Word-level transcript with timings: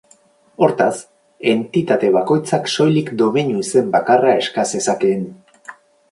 Hortaz, 0.67 0.93
entitate 1.51 2.07
bakoitzak 2.15 2.69
soilik 2.77 3.11
domeinu-izen 3.19 3.91
bakarra 3.97 4.33
eska 4.45 4.65
zezakeen. 4.73 5.29